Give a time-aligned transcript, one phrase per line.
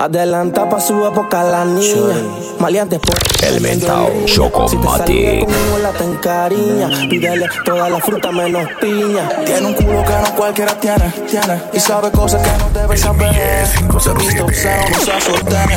[0.00, 2.14] Adelanta pa' su época la niña.
[2.60, 6.88] Maleantes por El mentao Si te conmigo la te encariña.
[7.10, 9.28] Pídele toda la fruta menos piña.
[9.44, 11.60] Tiene un culo que no cualquiera tiene, tiene.
[11.72, 13.66] Y sabe cosas que no debe saber.
[13.98, 15.76] Se viste obsceno, no se sostiene.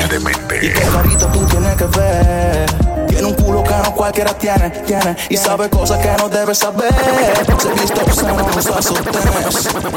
[0.62, 3.01] Y qué carito tú tienes que ver.
[3.12, 5.18] Tiene un culo que no cualquiera tiene, tiene.
[5.30, 6.94] Y sabe cosas que no debe saber.
[7.60, 9.20] Se viste obsceno, no se sostiene.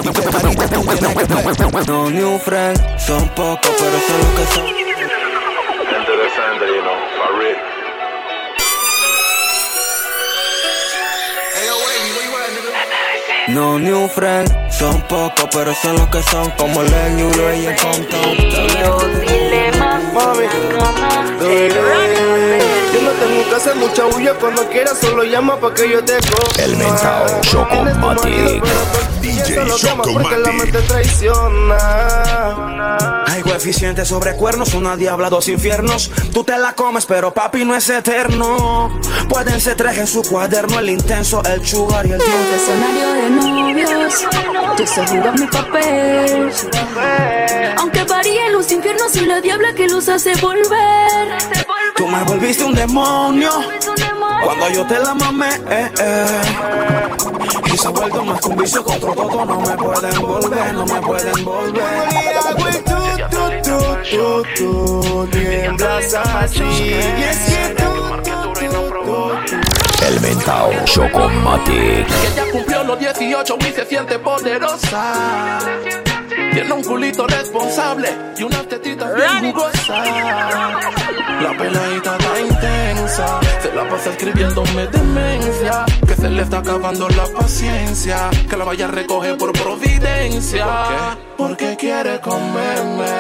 [0.03, 1.87] Y qué carito tú tienes que ver.
[1.87, 4.65] No new friends, son pocos, pero son los que son.
[6.35, 7.75] Sunday, you know, for real.
[13.47, 16.51] No new friends, son pocos, pero son los que son.
[16.59, 18.21] Como el New Ray en Compton.
[20.15, 20.47] Mami,
[22.95, 26.17] yo no tengo que hacer mucha bulla cuando quieras, solo llama pa' que yo te
[26.19, 26.63] coja.
[26.63, 28.63] El mentao Chocomatic.
[29.21, 29.63] DJ
[30.13, 31.79] Porque la mente traiciona.
[33.27, 36.13] Hay coeficiente sobre cuernos, una diabla, dos infiernos.
[36.33, 39.01] Tú te la comes, pero papi no es eterno.
[39.29, 42.57] Pueden ser tres en su cuaderno, el intenso, el sugar y el diente.
[42.57, 44.25] escenario de novios,
[44.79, 46.53] yo sé jugar mi papel.
[47.79, 51.39] Aunque varíen los infiernos y la diabla que los hace volver.
[51.97, 53.51] Tú me volviste un demonio
[54.45, 55.49] cuando yo te la mamé.
[55.71, 56.43] Eh, eh.
[57.73, 59.45] Y se ha vuelto más que un vicio contra todo.
[59.45, 61.85] No me pueden volver, no me pueden volver.
[65.31, 66.63] Tiemblas así.
[66.63, 67.91] Y es que tú,
[68.23, 68.71] tú, tú,
[69.05, 69.57] tú,
[70.07, 72.07] El mentao Chocomatic.
[72.07, 75.59] Que ya cumplió los 18 y se siente poderosa.
[76.55, 80.07] Tiene un culito responsable y unas tetitas bien jugosas.
[81.43, 85.85] La peladita está intensa, se la pasa escribiéndome demencia.
[86.07, 91.19] Que se le está acabando la paciencia, que la vaya a recoger por providencia.
[91.37, 93.19] Porque quiere comerme.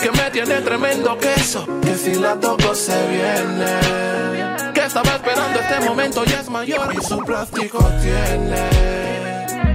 [0.00, 4.72] Que me tiene tremendo queso, que si la toco se viene.
[4.72, 9.03] Que estaba esperando este momento y es mayor y su plástico tiene.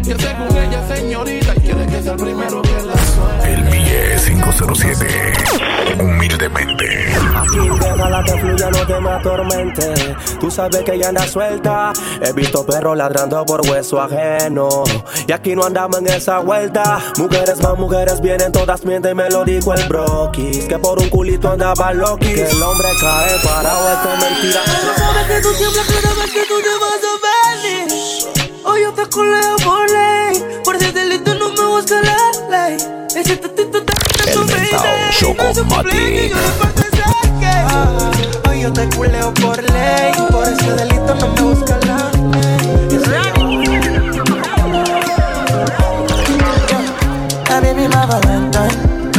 [0.04, 3.54] Que según ella es señorita y quiere que sea el primero que la suene.
[3.54, 5.08] El Mille 507.
[6.00, 7.14] Humildemente.
[7.36, 10.16] Aquí déjala que fluya, no te me atormente.
[10.40, 11.92] Tú sabes que ella anda suelta.
[12.22, 14.70] He visto perros ladrando por hueso ajeno.
[15.28, 17.00] Y aquí no andamos en esa vuelta.
[17.18, 20.66] Mujeres más mujeres vienen, todas mienten, me lo dijo el broquis.
[20.66, 22.34] Que por un culito andaba Loki.
[22.34, 24.62] Que el hombre cae parado, esto es mentira.
[24.66, 27.39] No sabes que tú tiemblas cada vez que tú te vas a venir.
[28.69, 30.62] Hoy yo te coleo por ley.
[30.63, 32.78] Por delito no me busca la ley.
[33.16, 33.94] Ese tatito está
[34.28, 34.46] en tu
[36.30, 38.47] yo de parte saqué.
[38.47, 42.12] Hoy yo te culeo por ley, por ese delito no me busca la
[47.52, 49.12] Ah, baby, my Valentine.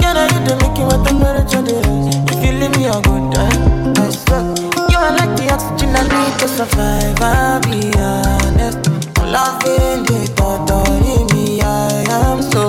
[0.00, 2.14] Can I you make you what temperature is?
[2.30, 4.71] If you leave me a good time, I swear.
[5.18, 7.20] Like the oxygen I need to survive.
[7.20, 8.90] I'll be honest.
[9.32, 12.62] Loving the thought of me, I am so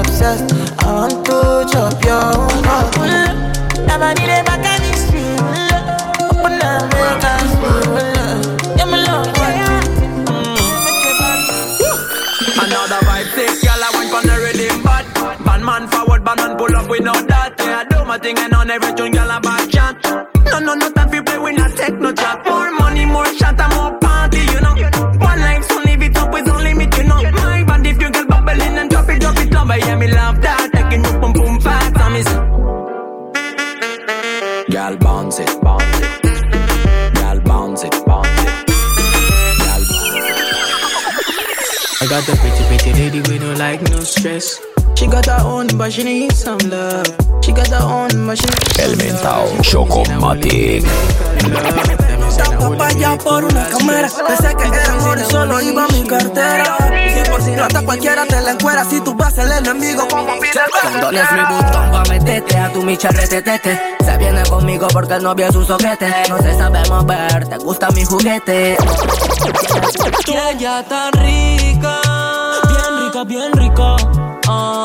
[0.00, 0.54] obsessed.
[0.82, 2.32] I want to chop your
[2.64, 2.96] heart.
[3.86, 5.04] Never need a back and it's.
[6.32, 7.96] Open up, make us feel.
[8.78, 9.28] Yeah, me love
[10.26, 10.56] mm.
[12.64, 15.04] Another vibe sick, girl, I went on the rhythm bad.
[15.44, 17.54] Bad man forward, bad man pull up with no that.
[17.58, 19.68] Yeah, I do my thing and on every tune, girl, I'm back
[23.08, 24.74] More money, more shot, and more party, you know.
[25.18, 27.22] One life, so live it up, is only limit, you know.
[27.22, 30.40] My band, if you girl bubbling and drop it, drop it, love, yeah, me love
[30.42, 30.70] that.
[30.72, 32.40] Taking you boom, boom, fast, and me say.
[34.70, 36.22] Girl, bounce it, bounce it.
[37.14, 38.66] Girl, bounce it, bounce it.
[39.58, 39.84] Girl,
[42.00, 44.60] I got the pretty, pretty lady with no like no stress.
[44.96, 47.27] She got her own, but she needs some love.
[47.48, 49.48] She got her own, but she needs El mentao.
[49.62, 50.84] Chocomatic.
[52.28, 54.06] Estaba pa' allá por una cámara.
[54.26, 56.76] Pensé que era amor y solo iba mi cartera.
[56.92, 58.84] Y por si no hasta cualquiera te la encuera.
[58.84, 60.34] Si tú vas el enemigo, como
[60.82, 65.46] Condones mi botón pa' meterte a tu micha retetete Se viene conmigo porque el novio
[65.46, 68.76] es un soquete No se sabe mover, te gusta mi juguete
[70.26, 72.00] Y ella tan rica.
[72.68, 73.96] Bien rica, bien rica.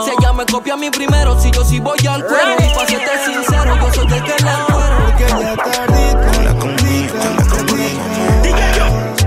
[0.06, 2.56] Si ella me copia a mí primero, si yo sí voy al cuero.
[2.59, 4.97] Y pa' serte sincero, yo soy el que la cuero.
[5.06, 6.31] Porque ya está rica.
[6.31, 8.01] Cola conmigo, cola conmigo.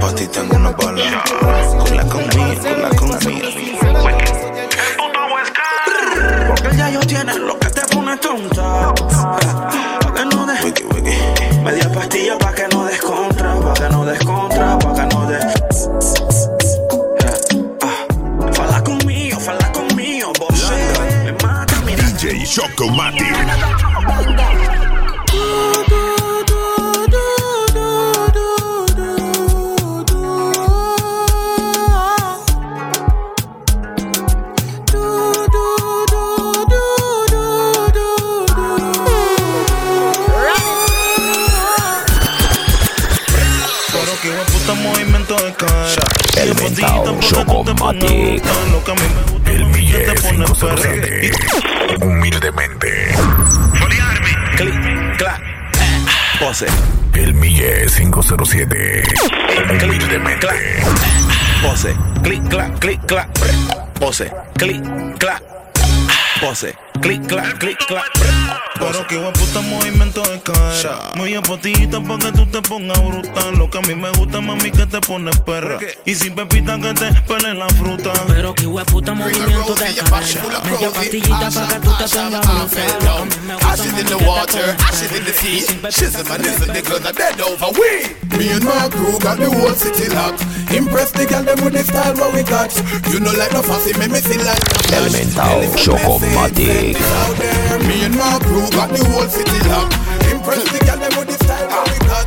[0.01, 1.25] Pa' ti tengo una bala.
[1.79, 3.49] Cola conmigo, cola conmigo.
[6.49, 9.76] Porque ya yo tiene lo que te pone tonta.
[64.17, 64.83] Pose, clic,
[65.19, 65.43] clac,
[66.41, 68.11] pose, clic, clac, clic, clac.
[68.79, 71.13] Pero que puta movimiento de cara.
[71.17, 73.59] Muy apotita pa' que tú te pongas brutal.
[73.59, 74.71] Lo que a mí me gusta, mami,
[75.07, 75.79] pones perra.
[76.05, 78.13] Y sin pepita que te pele la fruta.
[78.27, 83.25] Pero que puta movimiento de cadera Media pastillita pa' que tú te pongas brutal A
[83.25, 85.61] mí me gusta Ashes in the water, ashes in the sea.
[85.91, 88.17] Shizzle and is the niggas are dead over we.
[88.37, 90.43] Me and my crew got the whole city locked.
[90.75, 92.75] Impress the girl them with the style what we got.
[93.13, 96.97] You know like no fussy, make me feel like no El mentao Chocomatic.
[97.87, 99.95] Me and my crew got the whole city locked.
[100.33, 102.27] Impress the girl them with the style what we got.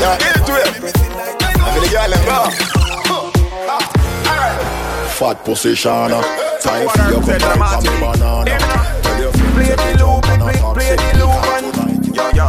[0.00, 1.39] Yeah, get it
[1.80, 1.96] to it.
[1.96, 3.40] I'm gonna get them
[5.20, 6.22] Fat position, uh,
[6.60, 8.56] time for your come back from banana.
[9.02, 11.30] Tell your friends Play the jump loop, on a play, top play the city loop,
[11.30, 12.00] car and tonight.
[12.16, 12.46] yo yo.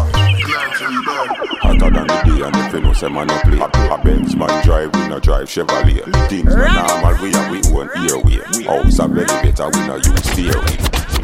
[1.61, 4.63] Hotter than the day and if you know say man no play A Benz man
[4.63, 9.07] drive, we no drive Chevrolet Things no normal, we have we own airway House a
[9.07, 10.77] belly better, we no use stairway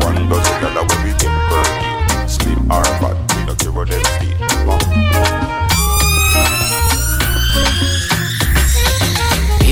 [0.03, 4.03] One dozen dollar when we get per Slim or fat, we no care what them
[4.03, 5.46] stay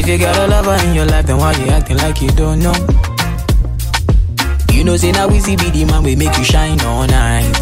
[0.07, 2.59] If you got a lover in your life, then why you acting like you don't
[2.59, 2.75] know?
[4.71, 7.57] You know, say now we see be the man, we make you shine all night.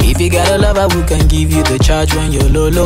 [0.00, 2.84] If you got a lover who can give you the charge when you're low, low,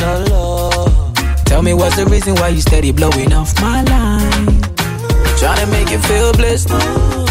[0.00, 1.12] low, low.
[1.44, 4.60] Tell me what's the reason why you steady blowing off my line?
[5.38, 7.21] Trying to make you feel blessed.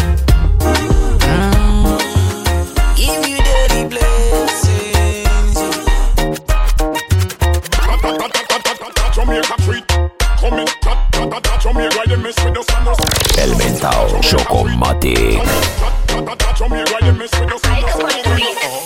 [11.64, 15.38] El mentao Chocomatic.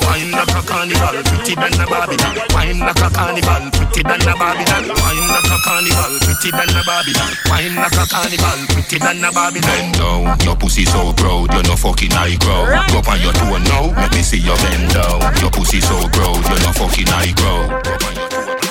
[0.03, 2.37] Wine like a carnival, pretty than a Babylon.
[2.53, 4.85] Wine like a carnival, pretty than a Babylon.
[4.93, 7.33] Wine like a carnival, pretty than a Babylon.
[7.49, 9.63] Wine like a carnival, pretty than a Babylon.
[9.65, 12.67] Bend down, your pussy so proud, you're no fucking high grow.
[12.93, 15.21] Go on your toe now, let me see your bend down.
[15.41, 18.26] Your pussy so proud, you're no fucking high grow.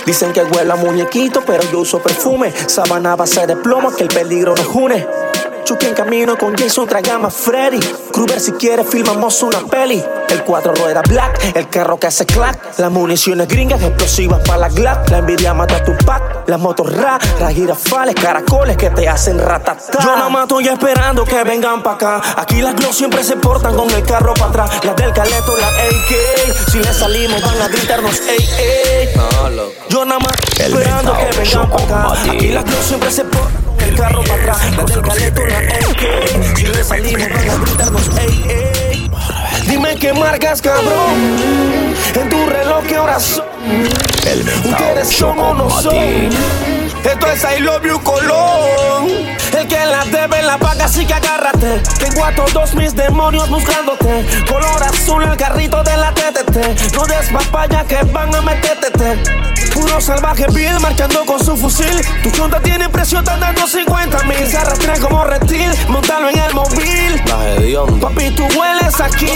[0.05, 2.53] Dicen que huele a muñequito, pero yo uso perfume.
[2.67, 5.24] Sabana base de plomo, que el peligro nos une.
[5.65, 7.79] Chucky en camino con Jason, traigamos a Freddy.
[8.11, 10.01] Kruger si quiere, filmamos una peli.
[10.29, 12.77] El cuatro ruedas black, el carro que hace clack.
[12.77, 15.09] Las municiones gringas, explosivas para la Glock.
[15.09, 16.47] La envidia mata a tu pack.
[16.47, 20.03] Las motos ra, las girafales, caracoles que te hacen ratatá.
[20.03, 22.21] Yo nada más estoy esperando que vengan pa' acá.
[22.37, 24.85] Aquí las Glock siempre se portan con el carro para atrás.
[24.85, 26.71] Las del Caleto, las AK.
[26.71, 29.09] Si le salimos, van a gritarnos, ey, ey.
[29.89, 32.31] Yo nada más esperando que vengan pa' acá.
[32.31, 34.75] Aquí las Glock siempre se portan el carro para atrás.
[34.77, 36.57] Las del Caleto, las AK.
[36.57, 39.11] Si le salimos, van a gritarnos, ey, ey.
[39.67, 41.45] Dime qué marcas, cabrón.
[42.15, 43.45] En tu reloj, ¿qué horas son?
[44.25, 45.95] El Ustedes son o no son.
[47.05, 49.07] Esto es I love you Colón.
[49.55, 51.79] El que la debe la paga, así que agárrate.
[51.99, 54.25] Tengo a todos mis demonios buscándote.
[54.47, 56.95] Color azul, el carrito de la TTT.
[56.95, 59.21] No des papaya que van a meterte.
[59.73, 62.01] Puro salvaje vil marchando con su fusil.
[62.23, 64.47] Tu chonta tiene precio, están dando 50 mil.
[64.47, 67.21] Se arrastra como reptil, montalo en el móvil.
[68.01, 69.29] Papi, tú hueles aquí.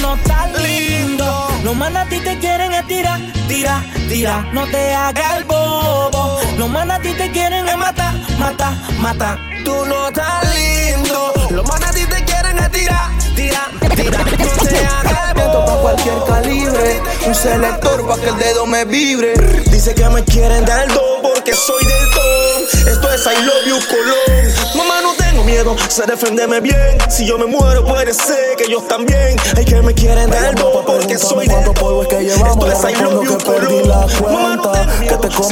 [0.00, 1.55] No tan lindo.
[1.66, 3.18] Los manas a ti te quieren es tirar,
[3.48, 4.48] tira, tira.
[4.52, 6.40] No te hagas el bobo.
[6.56, 8.70] Los manas a ti te quieren matar, mata,
[9.00, 9.36] mata.
[9.64, 11.32] Tú no estás lindo.
[11.50, 14.18] Los manes a ti te quieren es tirar, tira, tira.
[14.20, 17.02] No te hagas el viento pa' cualquier calibre.
[17.26, 19.34] Un selector pa' que el dedo me vibre.
[19.68, 22.25] Dice que me quieren dar do porque soy del ton.
[22.72, 24.54] Esto es I love you Colón.
[24.76, 26.98] Mamá, no tengo miedo, sé defenderme bien.
[27.08, 29.36] Si yo me muero, puede ser que ellos también.
[29.56, 31.48] Hay que me quieren dar do porque soy
[31.80, 34.45] polvo es que llevamos, Esto es I love you Colón.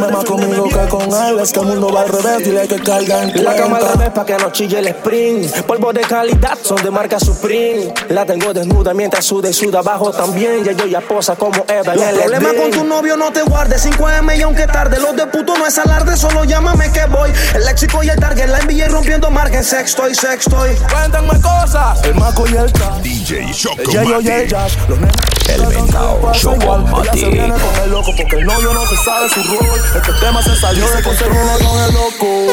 [0.04, 1.38] Sé más conmigo que con él.
[1.40, 4.10] Es que el mundo va al revés, dile que carga en La cama al revés
[4.10, 5.62] pa' que no chille el sprint.
[5.62, 7.92] Polvo de calidad son de marca Supreme.
[8.08, 10.62] La tengo desnuda mientras suda y suda abajo también.
[10.64, 13.42] Ya yo ya posa como Eva en Los el problemas con tu novio no te
[13.42, 17.30] guardes 5M y aunque tarde Los de puto no es alarde, solo llámame que voy
[17.54, 21.40] El léxico y el target, la envidia y rompiendo margen sexto y sexto y Cuéntanme
[21.40, 22.02] cosas.
[22.04, 22.98] El Maco y el K.
[23.02, 28.36] DJ Choco El Yayo y el mentao Choco Ella se viene con el loco porque
[28.36, 29.93] el novio no se sabe su rol.
[29.94, 32.52] Este tema se salió de se viene con el loco.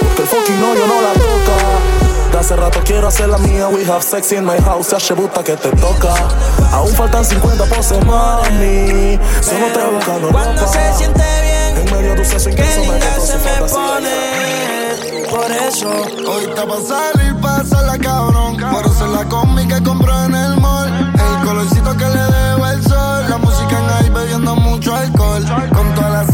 [0.00, 2.30] Porque el fucking novio no la toca.
[2.32, 3.68] De hace rato quiero hacer la mía.
[3.68, 4.90] We have sex in my house.
[4.90, 6.14] Ya buta que te toca.
[6.70, 9.18] Aún faltan 50 poses, mami.
[9.40, 13.36] Solo te buscando Cuando se siente bien, En medio de un sexo intenso me se
[13.38, 14.42] me pone.
[15.30, 15.88] Por eso,
[16.30, 18.58] Hoy está pa' salir, pásala cabrón.
[18.70, 20.90] Por eso la combi que compró en el mall.
[21.14, 23.24] El colorcito que le debo el sol.
[23.30, 25.42] La música en ahí bebiendo mucho alcohol.
[25.74, 26.31] Con toda la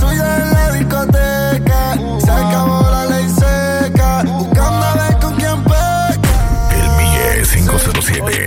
[0.88, 1.98] discoteca.
[2.24, 4.22] Se acabó la ley seca.
[4.24, 6.70] Buscando a ver con quién peca.
[6.72, 8.46] El Mille 507.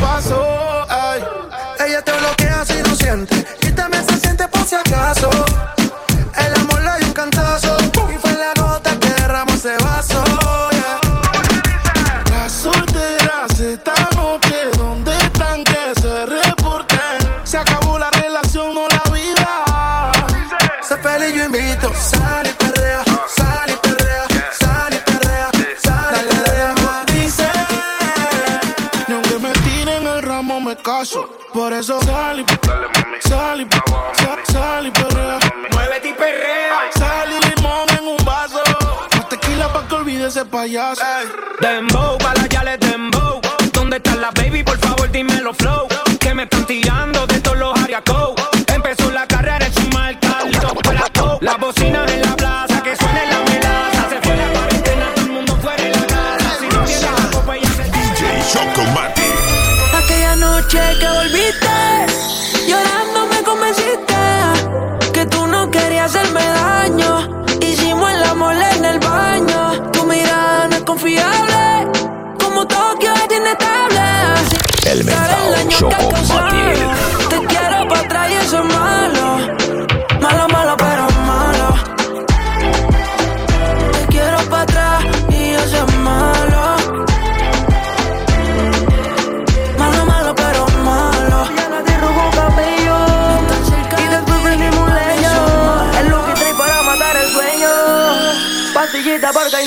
[0.00, 0.35] salir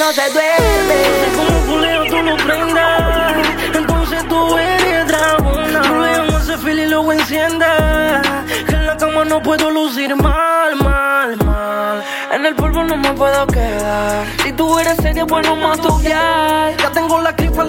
[0.10, 1.36] no se duerme.
[1.36, 8.22] Como culeo tú no prendas Entonces tú eres dragona damos ese feel y luego encienda
[8.68, 13.14] Que en la cama no puedo lucir mal, mal, mal En el polvo no me
[13.14, 14.26] puedo quedar.
[14.44, 17.68] Si tú eres seria, bueno, más tu Ya tengo la cripa.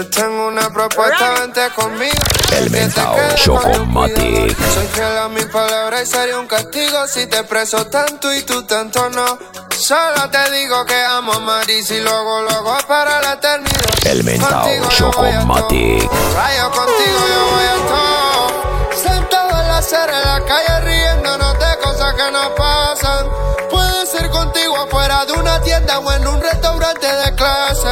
[0.00, 2.14] Te tengo una propuesta, vente conmigo.
[2.56, 4.56] El mentao Chocomatic.
[4.72, 8.62] Soy fiel a mi palabra y sería un castigo si te preso tanto y tú
[8.62, 9.38] tanto no.
[9.78, 14.06] Solo te digo que amo a Maris y luego, luego para la eternidad.
[14.06, 16.10] El mentao Chocomatic.
[16.34, 19.02] Rayo contigo yo voy a todo.
[19.02, 22.79] Sentado en la acera en la calle riéndonos de cosas que nos pasan.
[25.26, 27.88] De una tienda o en un restaurante de clase.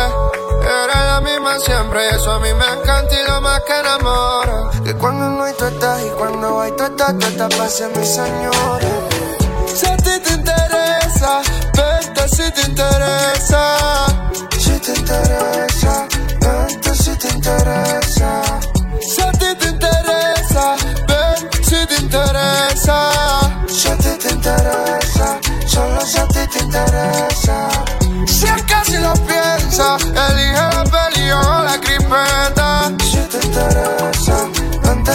[0.62, 4.70] Eres la misma siempre y eso a mí me encanta y lo más que enamora.
[4.82, 7.94] Que cuando no hay tú estás y cuando hay tú estás, tú estás para ser
[7.94, 8.88] mi señora.
[9.75, 11.42] Si a ti te interesa,
[11.75, 13.67] vente si te interesa.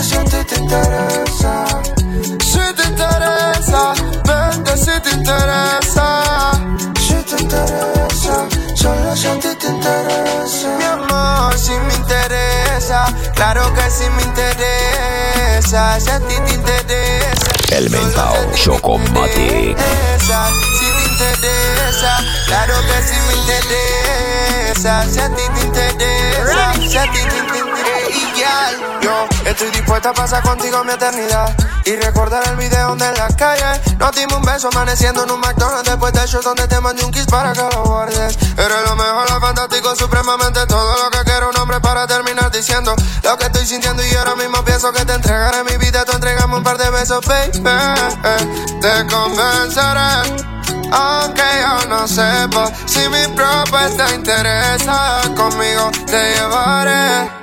[0.04, 0.18] si.
[2.40, 2.84] Si te
[13.36, 15.94] claro que si me interesa.
[15.96, 17.48] A ti te interesa.
[17.70, 19.78] El mentao Chocomatic.
[20.18, 20.94] Si
[29.04, 33.36] yo estoy dispuesta a pasar contigo mi eternidad y recordar el video donde en las
[33.36, 37.04] calles nos dimos un beso amaneciendo en un McDonald's después de show donde te mandé
[37.04, 38.38] un kiss para que lo guardes.
[38.58, 42.96] Eres lo mejor, lo fantástico, supremamente todo lo que quiero un hombre para terminar diciendo
[43.24, 46.14] lo que estoy sintiendo y yo ahora mismo pienso que te entregaré mi vida, tú
[46.14, 47.62] entregamos un par de besos, baby.
[48.80, 50.54] Te convenceré.
[50.94, 57.43] Aunque yo no sepa si mi propuesta interesa, conmigo te llevaré.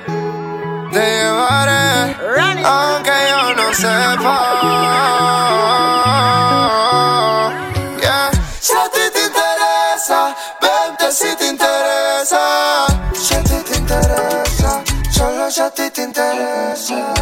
[0.93, 2.17] Te llevaré,
[2.65, 4.37] aunque yo no sepa.
[8.01, 8.31] Yeah.
[8.61, 12.87] Si a ti te interesa, vente si te interesa.
[13.15, 14.83] Si a ti te interesa,
[15.13, 17.20] solo si a ti te interesa.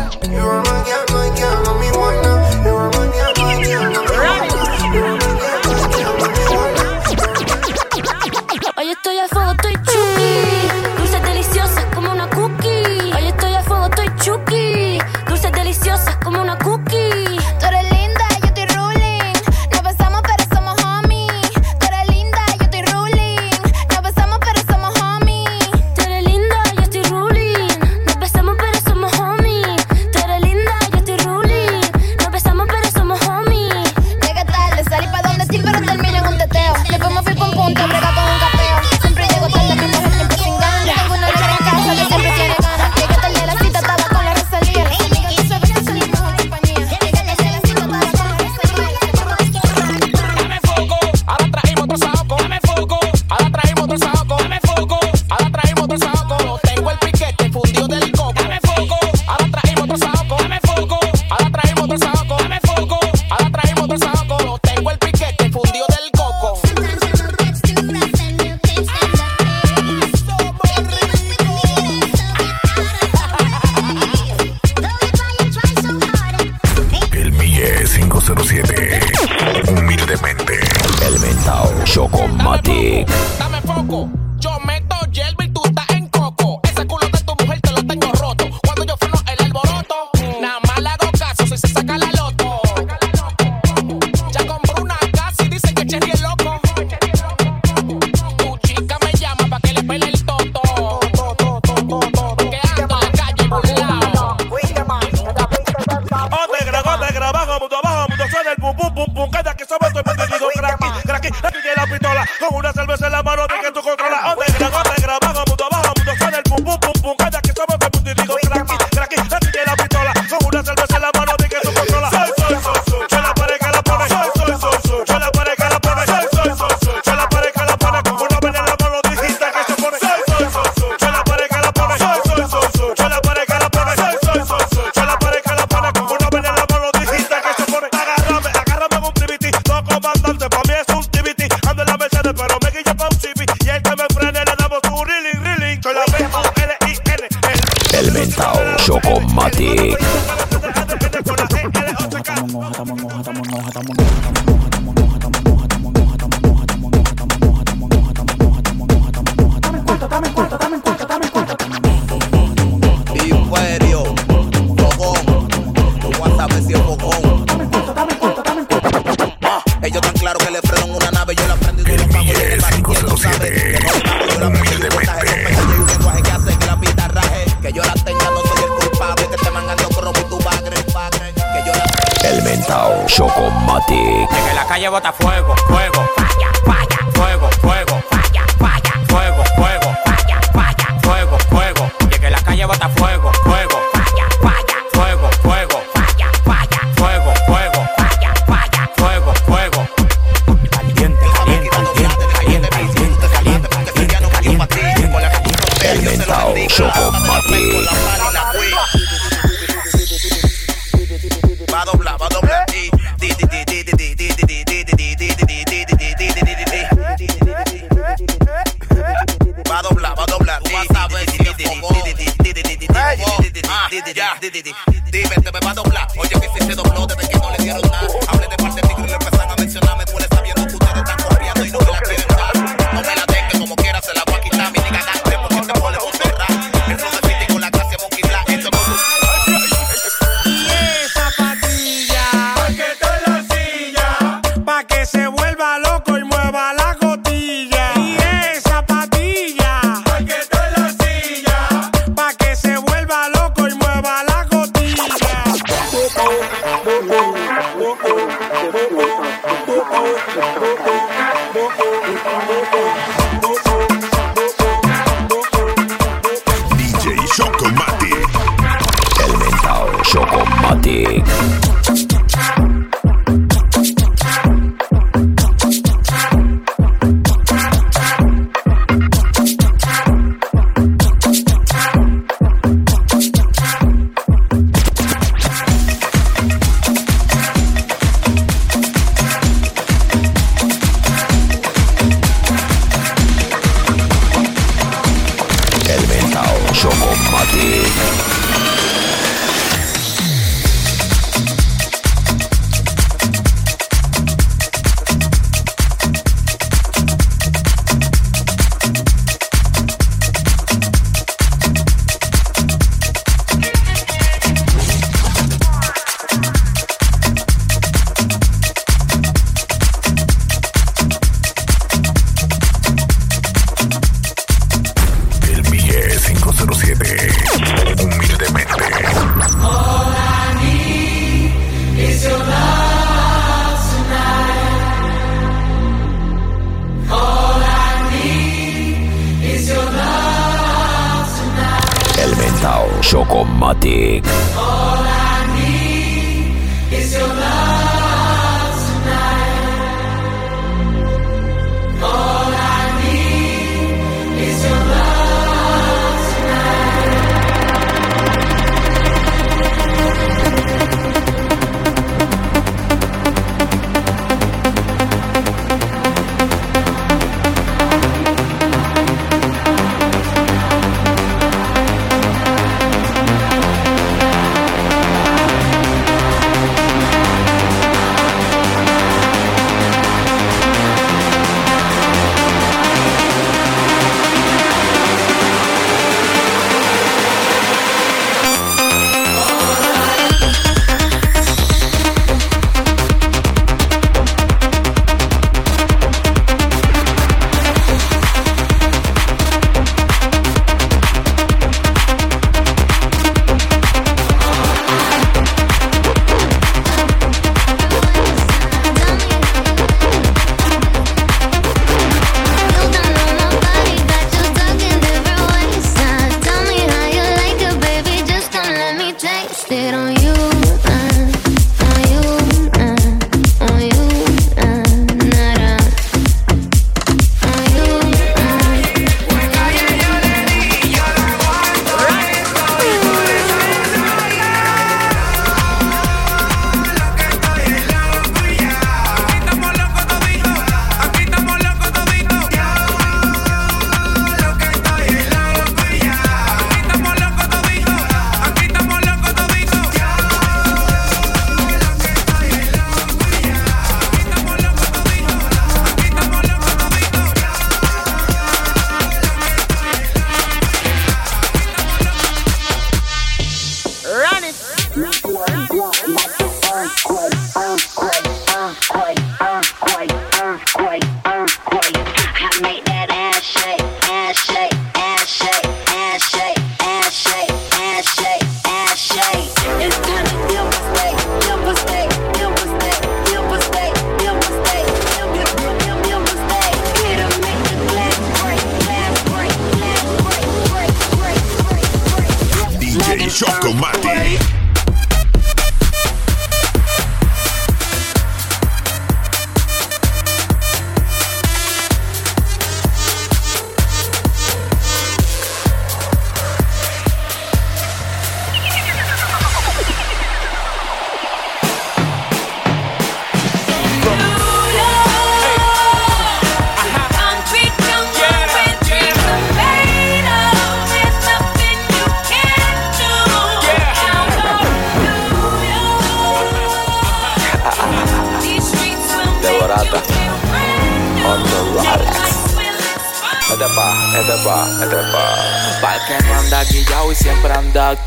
[493.75, 494.58] Wait.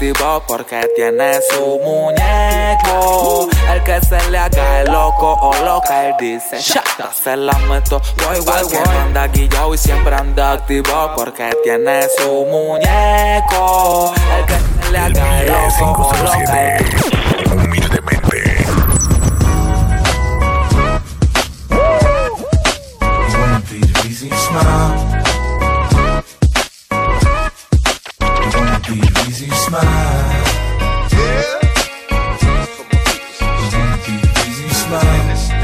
[0.01, 3.47] activó porque tiene su muñeco.
[3.71, 8.01] El que se le haga el loco o loca, él dice, shata, se la meto.
[8.25, 8.97] Voy, voy, voy.
[8.99, 14.13] anda guillao y siempre anda activo porque tiene su muñeco.
[14.39, 16.51] El que se le haga el loco o loca.
[35.27, 35.60] This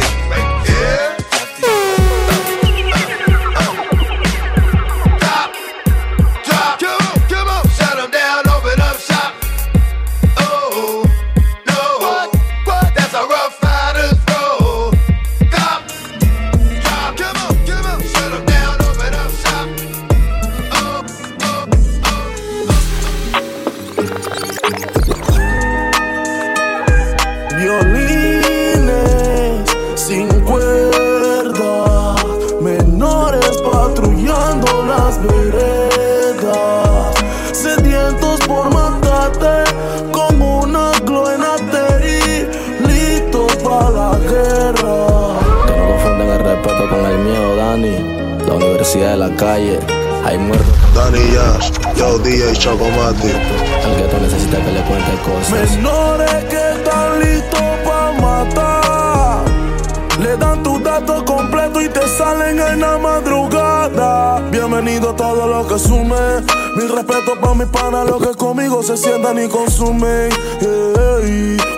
[67.38, 70.30] para mis panas, los que conmigo se sientan y consumen.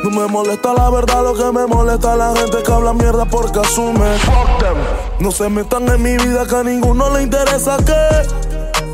[0.03, 3.25] No me molesta la verdad, lo que me molesta es la gente que habla mierda
[3.25, 4.17] porque asume.
[4.19, 4.77] Fuck them.
[5.19, 7.93] No se metan en mi vida que a ninguno le interesa que.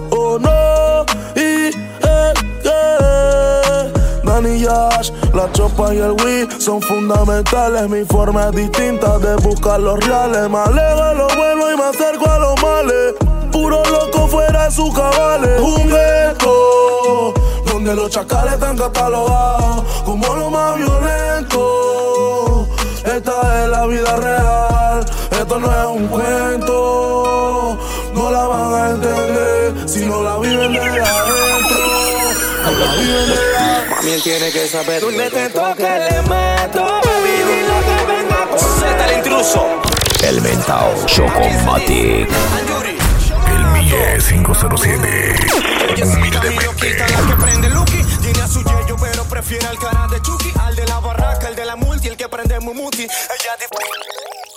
[0.09, 1.05] Oh no.
[1.35, 3.93] Y eh, eh.
[4.23, 7.89] Danny Yash, la chopa y el Wii son fundamentales.
[7.89, 10.49] Mi forma es distinta de buscar los reales.
[10.49, 13.13] Me alejo de lo bueno y me acerco a los males.
[13.51, 15.61] Puro loco fuera de sus cabales.
[15.61, 15.89] Un
[17.95, 22.67] los chacales están catalogados como lo más violento.
[23.05, 27.79] Esta es la vida real, esto no es un cuento.
[28.13, 31.77] No la van a entender si no la viven de adentro.
[32.63, 33.95] No la viven de adentro.
[33.95, 34.99] Mami, tiene que saber.
[35.01, 36.83] Tú le te toque, le meto.
[36.83, 39.65] Baby, dile que venga con Z el intruso.
[40.23, 42.27] El mentao Chocomatic.
[43.47, 45.84] El Mille 507.
[46.03, 46.75] Humildemente.
[46.77, 48.03] que prende Lucky.
[48.21, 50.51] Tiene a su yello pero prefiere al cara de Chucky.
[50.59, 53.03] Al de la barraca, el de la multi, el que prende Mumuti.
[53.03, 53.55] Ella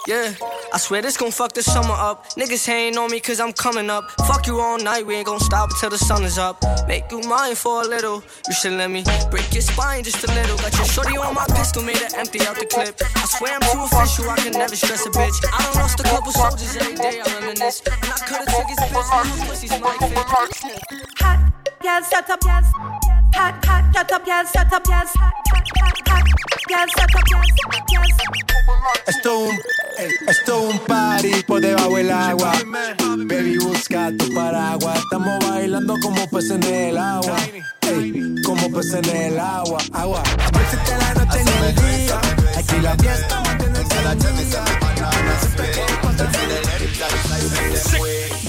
[0.08, 0.32] Yeah,
[0.72, 2.30] I swear this gon' fuck the summer up.
[2.30, 4.10] Niggas hating on me cause I'm coming up.
[4.26, 6.64] Fuck you all night, we ain't gon' stop till the sun is up.
[6.88, 8.24] Make you mine for a little.
[8.48, 10.56] You should let me break your spine just a little.
[10.56, 12.96] Got your shorty on my pistol, made her empty out the clip.
[13.04, 15.44] I swear I'm too official, I can never stress a bitch.
[15.44, 17.82] I done lost a couple soldiers every day, I reminisce.
[17.84, 20.80] And I could've took his bitch, pussy's my fit.
[21.20, 23.17] Hot, girl, set up, yes.
[23.34, 24.76] Shut up, yes, up, yes.
[24.76, 25.14] Up, yes,
[26.68, 26.88] yes.
[29.06, 29.58] Esto es un,
[30.28, 32.52] esto es un party por debajo del agua.
[33.26, 34.98] Baby, busca tu paraguas.
[34.98, 37.36] Estamos bailando como peces en el agua.
[37.82, 39.78] Ey, como peces en el agua.
[39.92, 40.22] Agua.
[40.52, 42.20] No existe la noche ni el día.
[42.56, 44.64] Aquí la fiesta mantiene el día.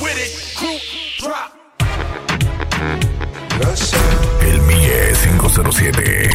[0.02, 0.80] With it, crew,
[1.20, 3.09] drop.
[3.60, 6.30] El Mille 507.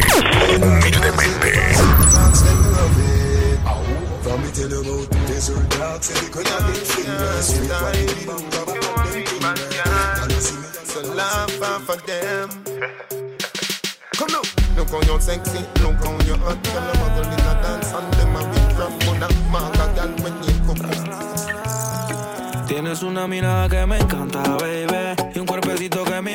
[0.61, 1.53] Humildemente.
[4.35, 4.51] Me
[11.85, 11.97] for
[14.75, 16.25] Look sexy, look and come
[22.67, 25.15] Tienes una mirada que me encanta, baby.
[25.33, 26.34] Y un cuerpecito que mente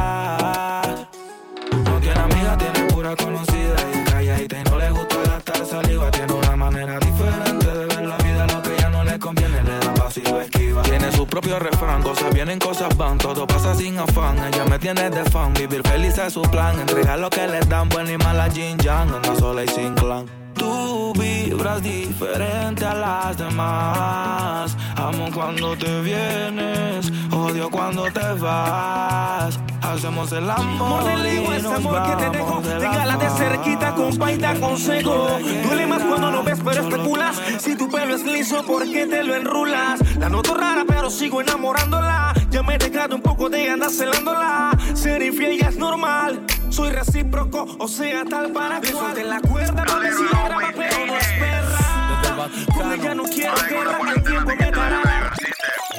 [11.31, 13.17] Propio refrán, cosas vienen, cosas van.
[13.17, 14.37] Todo pasa sin afán.
[14.37, 15.53] Ella me tiene de fan.
[15.53, 16.79] Vivir feliz es su plan.
[16.79, 19.15] Entregar lo que les dan, buena y mala Jin Yang.
[19.15, 20.40] Anda sola y sin clan.
[20.61, 24.77] Tú vibras diferente a las demás.
[24.95, 29.59] Amo cuando te vienes, odio cuando te vas.
[29.81, 31.01] Hacemos el amor.
[31.01, 35.87] Modelo y ese amor que te dejo de Téngala cerquita, compa, y te aconsejo Duele
[35.87, 39.35] más cuando no ves, pero especulas Si tu pelo es liso, ¿por qué te lo
[39.35, 39.99] enrulas?
[40.19, 44.77] La noto rara, pero sigo enamorándola Ya me he dejado un poco de andar celándola
[44.93, 49.83] Ser infiel ya es normal Soy recíproco, o sea, tal para cual de la cuerda,
[49.83, 54.71] no le sigue pero no es perra Con ella no quiero guerra, el tiempo me
[54.71, 55.33] dará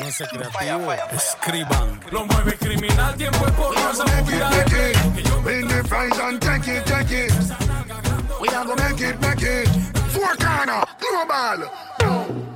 [0.07, 2.01] Ese creativo, escriban.
[2.11, 4.51] Lo mueve criminal, tiempo es por esa movida
[5.43, 7.33] Bring the fries and take it, take it.
[8.41, 9.69] We are gonna make it, make it.
[10.11, 11.69] Four corner, global.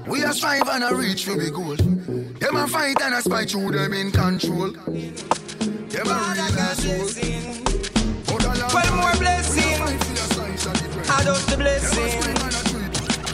[0.07, 1.75] We are strive and a reach for the goal.
[1.75, 4.71] Them a fight and a spite through them in control.
[4.71, 7.66] Them a real asshole.
[8.77, 9.81] Well, more blessing.
[11.09, 12.21] I just the blessing.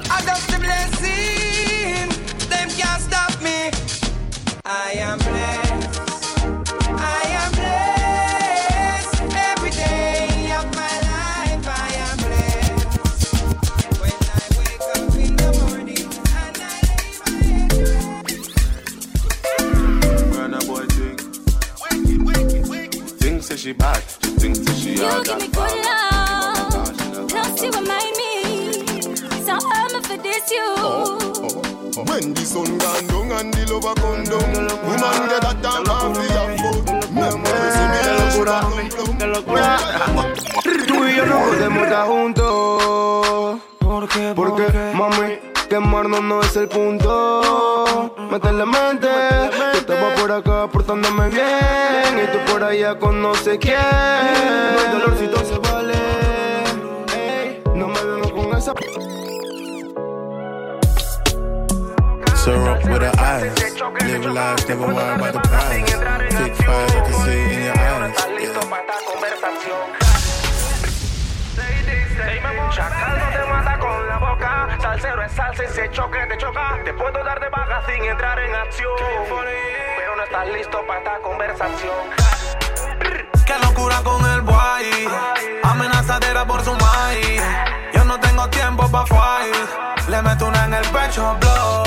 [0.09, 2.09] I just the blessing.
[2.48, 3.70] Them can't stop me.
[4.64, 6.00] I am blessed.
[6.87, 9.22] I am blessed.
[9.50, 12.87] Every day of my life, I am blessed.
[14.00, 16.07] When I wake up in the morning
[16.38, 16.74] and I
[20.38, 21.18] When a boy think,
[23.18, 24.02] think say she bad,
[25.03, 28.33] You give me that good love, plus you remind me.
[29.43, 30.69] So I'm for this you.
[32.07, 34.55] When the sun gone down and the lover come down,
[34.87, 36.87] woman get a damn coffee and food.
[37.11, 37.99] Memories see me
[39.19, 39.77] the locura,
[40.87, 43.61] Tú y yo no podemos estar juntos.
[43.81, 44.33] ¿Por qué?
[44.37, 45.38] Porque, mami,
[45.69, 48.15] quemarnos no es el punto.
[48.31, 49.09] Meterle mente,
[49.83, 52.21] estaba por acá portándome bien.
[52.23, 53.75] Y tú por allá con no sé quién.
[53.75, 55.95] No hay dolorcito se vale.
[57.16, 58.73] Ey, no me vengo con esa.
[62.37, 63.53] Syrup with her eyes.
[64.05, 65.85] Live life, never worry about the prize.
[65.85, 68.33] Kick fire, I can see in your eyes.
[72.73, 73.32] Chacal
[74.12, 76.79] la boca, salsero es salsa y se choque te choca.
[76.85, 78.92] Te puedo dar de baja sin entrar en acción,
[79.96, 81.96] pero no estás listo para esta conversación.
[83.46, 85.09] Qué locura con el boy,
[85.62, 87.42] amenazadera por su maíz.
[87.94, 91.83] Yo no tengo tiempo pa' fight, le meto una en el pecho, blow.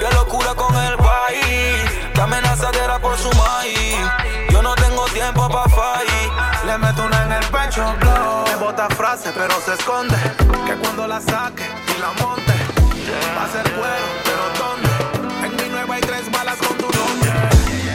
[0.00, 4.45] Qué locura con el boy, que amenazadera por su maíz.
[5.16, 6.30] Tiempo pa' fight,
[6.66, 8.44] le meto una en el pecho, blow.
[8.48, 10.14] Me bota frase pero se esconde,
[10.66, 12.52] que cuando la saque y la monte,
[13.34, 15.46] va a ser cuero, pero ¿dónde?
[15.46, 17.30] En mi nueva hay tres balas con tu nombre.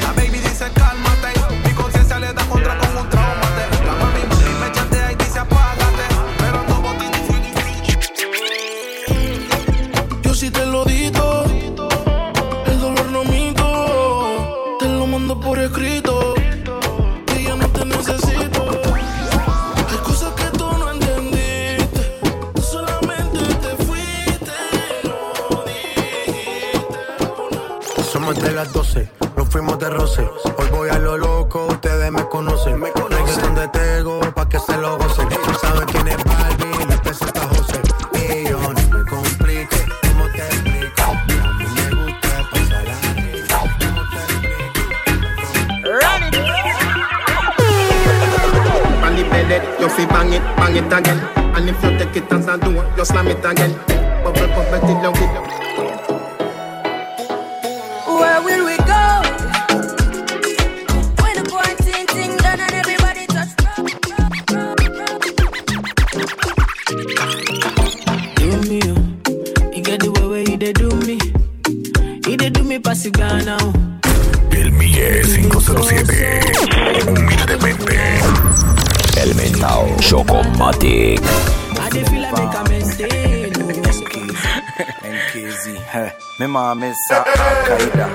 [0.01, 3.20] La baby dice cálmate, mi conciencia le da contra con un traumate.
[28.63, 30.21] Las 12, nos fuimos de roce.
[30.57, 32.79] Hoy voy a lo loco, ustedes me conocen.
[32.79, 35.29] Me conocen de Tego, pa' que se lo gocen.
[35.29, 37.81] Tú sabes quién es Barbie, le presenta José.
[38.13, 41.01] Y yo no me complique, ¿cómo te explico?
[41.01, 41.33] A mí
[41.75, 42.97] me gusta pasarla
[49.07, 51.19] On the bed, you fi bang it, bang it again.
[51.55, 53.73] And if you take it as a door, you slam it again.
[54.23, 55.50] Bubble, bubble, till you get
[86.41, 88.07] hey, mi mami sa Al-Qaeda.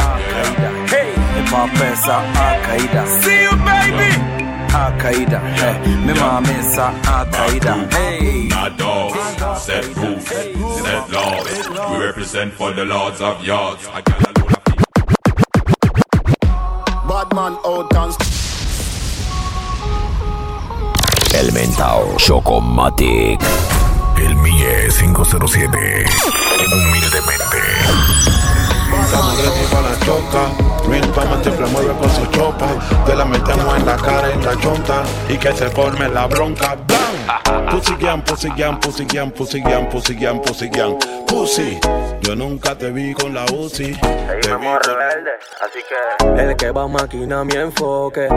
[0.00, 3.02] Al-Qaida, hey, hip hop sa Al-Qaida.
[3.22, 4.10] See you, baby.
[4.74, 7.74] Al-Qaida, hey, mi mami sa Al-Qaida.
[7.92, 9.18] Hey, My dogs,
[9.62, 11.46] set rules, set laws.
[11.90, 13.86] We represent for the lords of yards.
[13.88, 14.60] I got a load of
[17.08, 18.14] Bad man out and
[21.34, 23.69] El Mentao Chocomatic.
[24.20, 26.04] El Mille 507.
[26.72, 27.58] Humildemente.
[29.70, 30.88] Para la choca.
[30.88, 32.66] Real Palma te mueve con su chopa.
[33.06, 35.02] Te la metemos en la cara, en la chonta.
[35.28, 36.76] Y que se forme la bronca.
[36.86, 37.66] ¡Bam!
[37.70, 40.96] Pussy gang, pussy gang, pussy gang, pussy gang, pussy gang, pussy gang.
[41.30, 41.78] Pussy.
[42.22, 43.92] Yo nunca te vi con la UCI.
[43.94, 46.42] Te vi con- rebelde, así que.
[46.42, 48.28] El que va máquina mi enfoque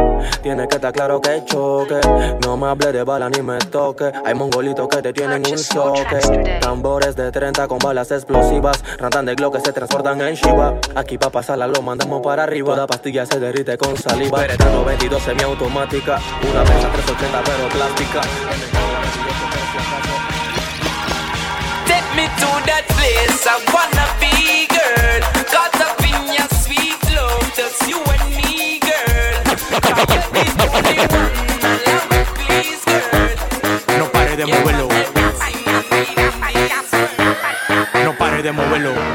[0.41, 1.99] Tiene que estar claro que choque
[2.45, 6.03] No me hable de bala ni me toque Hay mongolitos que te tienen un soque
[6.59, 11.17] Tambores de 30 con balas explosivas Rantan de glow que se transportan en Shiva Aquí
[11.17, 16.19] pa' pasarla lo mandamos para arriba Toda pastilla se derrite con saliva Beretta 92 semiautomática
[16.51, 18.21] Una pesa 380 pero plástica
[22.15, 25.21] me to that place I wanna be, girl.
[25.49, 29.35] Caught up in your sweet love, just you and me, girl.
[29.73, 31.33] You're the only one,
[32.11, 33.35] love please, girl.
[33.97, 34.87] No pare de moverlo.
[38.03, 39.12] No pare de moverlo.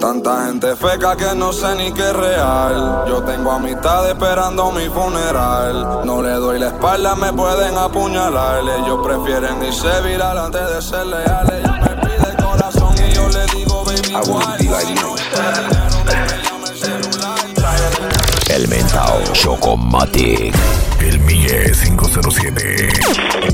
[0.00, 3.04] Tanta gente feca que no sé ni qué es real.
[3.06, 6.04] Yo tengo amistad esperando mi funeral.
[6.04, 8.62] No le doy la espalda, me pueden apuñalar.
[8.62, 11.89] Ellos prefieren irse viral antes de ser leales.
[14.22, 14.94] Digo, baby,
[18.48, 20.54] El mentao Chocomatic.
[21.00, 22.88] El Mille 507.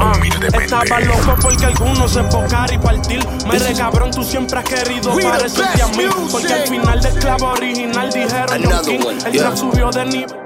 [0.01, 0.65] Humildemente.
[0.65, 3.25] Estaba loco porque algunos se enfocar y partir.
[3.47, 6.05] Me cabrón, tú siempre has querido parecerte a mí.
[6.33, 9.07] Porque al final del clavo original dijeron Another King.
[9.07, 9.57] one, El yeah.
[9.57, 10.46] subió de nivel.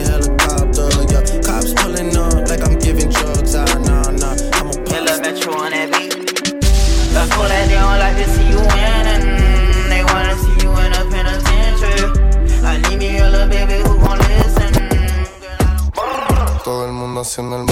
[17.23, 17.65] Todo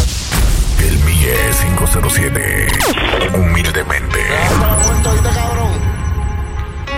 [0.77, 2.67] el Mille 507.
[3.33, 4.19] Humildemente.
[4.87, 5.71] ¿Oíste, cabrón?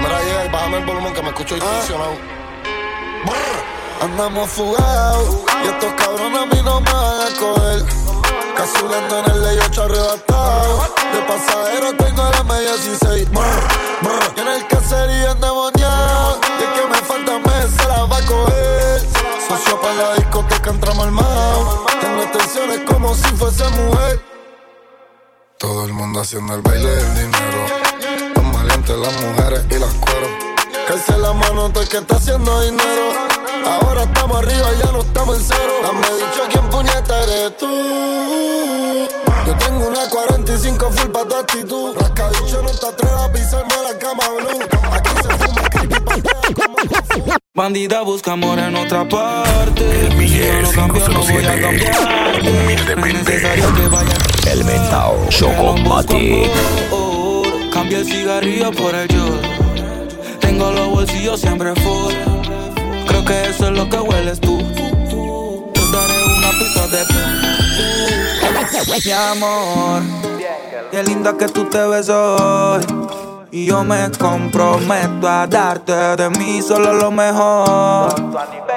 [0.02, 2.12] Mira, llega y bájame el volumen que me escucho distorsionado.
[3.24, 4.04] Brr.
[4.04, 7.86] Andamos fugados y estos cabrones a mí no me van a coger.
[8.58, 10.94] Casulando en el ley 8 arrebatado.
[11.14, 13.32] De pasajero tengo la media 16.
[13.32, 13.42] Brr,
[14.02, 14.34] brr.
[14.36, 16.42] Y en el caserío endemoniado.
[16.60, 18.61] Y es que me falta mes, se la va a coger.
[19.52, 21.86] Socio para la discoteca entramos armado.
[22.00, 24.22] Tengo tensiones como si fuese mujer.
[25.58, 27.66] Todo el mundo haciendo el baile del dinero.
[28.34, 30.30] Los maleantes, las mujeres y las cueros.
[30.88, 33.12] Calce la mano todo el que está haciendo dinero.
[33.66, 35.74] Ahora estamos arriba, ya no estamos en cero.
[35.84, 37.68] Dame dicho quién puñeta eres tú.
[39.48, 41.98] Yo tengo una 45 full pa' tu actitud.
[42.00, 44.64] Rascadicho no te atrevas a pisarme la cama blue.
[44.94, 46.41] Aquí se fuma creepy
[47.54, 50.08] Bandida busca amor en otra parte.
[50.08, 51.92] El Mille 507.
[52.42, 53.42] Humildemente.
[54.50, 56.50] El mentao Chocomatic.
[57.74, 59.26] Cambia el cigarrillo por el yo.
[60.40, 62.14] Tengo los bolsillos siempre full.
[63.08, 64.58] Creo que eso es lo que hueles tú.
[64.58, 67.06] Te daré una pista de
[69.06, 70.02] Mi amor,
[70.92, 72.82] qué linda que tú te ves hoy.
[73.54, 78.16] Y yo me comprometo a darte de mí solo lo mejor.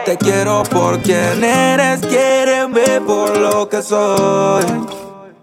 [0.05, 4.65] Te quiero por quien eres, quiéreme por lo que soy.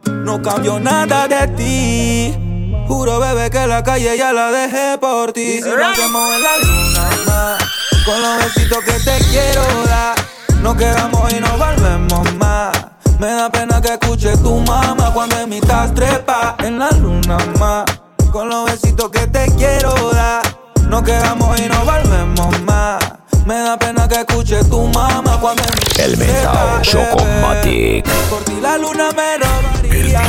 [0.04, 2.86] No cambio nada de ti.
[2.90, 5.62] Juro, bebé, que la calle ya la dejé por ti.
[5.62, 7.64] Si nos hacemos en la luna más,
[8.06, 10.16] con los besitos que te quiero dar.
[10.62, 12.78] Nos quedamos y nos volvemos más.
[13.18, 18.01] Me da pena que escuche tu mamá cuando en mitad trepa en la luna más.
[18.32, 20.42] Con los besitos que te quiero dar.
[20.88, 23.04] Nos quedamos y nos volvemos más.
[23.46, 25.64] Me da pena que escuche tu mamá cuando
[26.00, 28.06] El mentao Chocomatic.
[28.30, 30.22] por ti la luna me El robaría.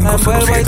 [0.00, 0.64] La daré.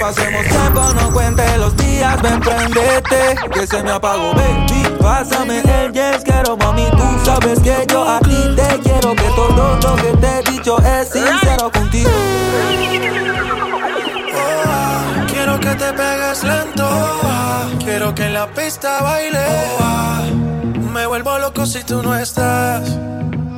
[0.00, 5.92] Pasemos tiempo, no cuente los días, ven prendete Que se me apagó, baby Pásame el
[5.92, 10.16] yes, quiero mami Tú sabes que yo a ti te quiero Que todo lo que
[10.16, 12.10] te he dicho es sincero contigo
[15.74, 16.84] te pegues lento.
[16.84, 17.68] ah.
[17.84, 19.38] Quiero que en la pista baile.
[19.80, 20.22] ah.
[20.92, 22.88] Me vuelvo loco si tú no estás.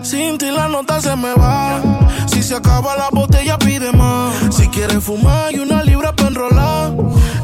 [0.02, 1.80] Sin ti la nota se me va.
[2.26, 4.34] Si se acaba la botella, pide más.
[4.54, 6.92] Si quieres fumar, y una libra para enrolar.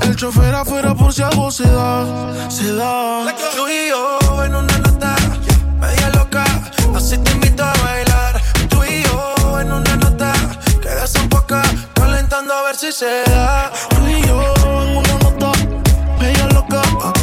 [0.03, 2.05] El chofer afuera por si algo se da.
[2.49, 3.25] Se da.
[3.57, 5.16] Tú y yo en una nota
[5.81, 6.45] media loca.
[6.95, 8.09] Así te invito a bailar.
[11.12, 11.62] Que desemboca.
[11.94, 13.72] Calentando a ver si se da.
[13.90, 15.52] Tú y yo en una nota
[16.18, 16.82] media loca.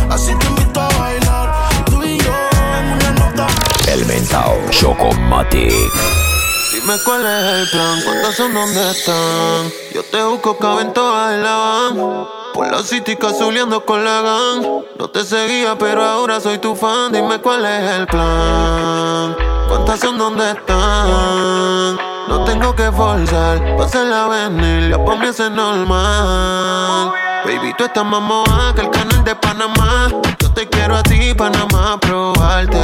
[0.10, 1.70] Así te invito a bailar.
[1.86, 2.34] Tú y yo
[2.80, 3.48] en una nota.
[3.88, 5.74] El mentao Chocomatic.
[6.74, 9.72] Dime cuál es el plan, cuántos son, dónde están.
[9.94, 12.28] Yo te busco, caben todas en la van.
[12.54, 14.66] Por la city cazuleando con la gang.
[14.98, 17.12] No te seguía, pero ahora soy tu fan.
[17.12, 19.36] Dime cuál es el plan.
[19.68, 22.17] ¿Cuántas son dónde están?
[22.28, 23.62] No tengo que forzar,
[23.94, 27.14] la venir, ya por mí es normal.
[27.46, 30.10] Baby, tú estás más moja que el canal de Panamá.
[30.40, 32.82] Yo te quiero a ti, Panamá, probarte.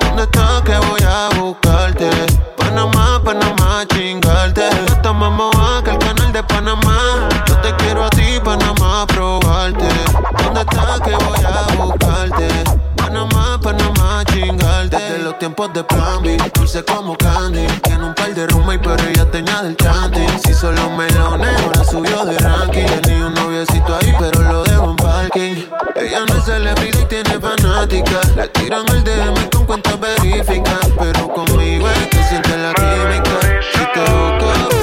[0.00, 2.08] ¿Dónde estás que voy a buscarte?
[2.56, 4.62] Panamá, Panamá, chingarte.
[4.86, 7.28] Tú estás más moja que el canal de Panamá.
[7.46, 9.88] Yo te quiero a ti, Panamá, probarte.
[10.42, 12.48] ¿Dónde estás que voy a buscarte?
[12.96, 14.96] Panamá, Panamá, chingarte.
[14.96, 17.65] De los tiempos de plan B, dulce como candy.
[28.36, 30.90] Le tiran el DM con cuentas verificadas.
[30.98, 33.40] Pero conmigo es que siente la química.
[33.72, 34.76] Si te busca.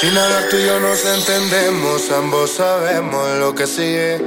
[0.00, 4.20] Si nada tú y yo nos entendemos, ambos sabemos lo que sigue.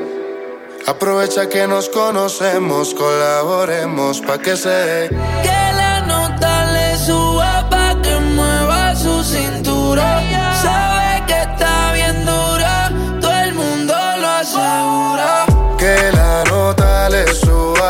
[0.88, 5.10] Aprovecha que nos conocemos, colaboremos pa' que se
[5.44, 5.61] Que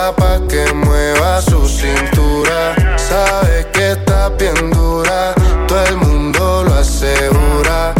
[0.09, 2.97] pa' que mueva su cintura.
[2.97, 5.33] Sabe que está bien dura,
[5.67, 7.93] todo el mundo lo asegura.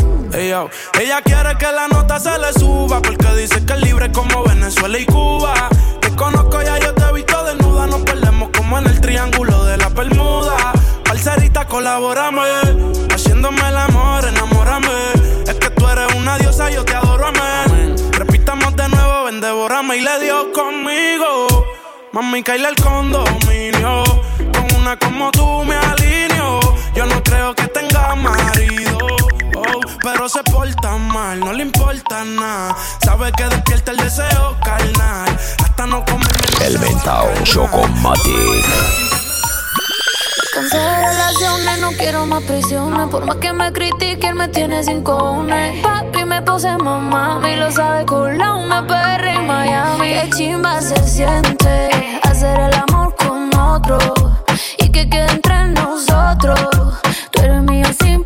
[1.00, 4.98] ella quiere que la nota se le suba porque dice que es libre como Venezuela
[4.98, 5.06] y
[22.14, 24.04] Mami, caíle el condominio.
[24.54, 26.60] Con una como tú me alineo.
[26.96, 28.98] Yo no creo que tenga marido
[30.04, 32.76] pero se porta mal, no le importa nada.
[33.04, 36.66] Sabe que despierta el deseo carnal, hasta no comerme.
[36.66, 39.21] El mentao Chocomatic.
[40.62, 43.08] Cansé de relaciones, no quiero más prisiones.
[43.10, 45.82] Por más que me critiquen, me tiene sin cojones.
[45.82, 50.14] Papi me pose mamá, y lo sabe con la una PR en Miami.
[50.14, 51.90] Qué chimba se siente
[52.22, 53.98] hacer el amor con otro
[54.78, 56.60] y que quede entre nosotros.
[57.32, 58.24] Tú eres mío sin